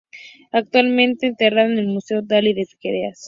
Actualmente 0.51 1.27
enterrado 1.27 1.69
en 1.69 1.77
el 1.77 1.85
Museo 1.85 2.23
Dalí 2.23 2.53
de 2.53 2.65
Figueras. 2.65 3.19